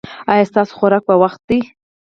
[0.31, 1.59] ایا ستاسو خوراک په وخت دی؟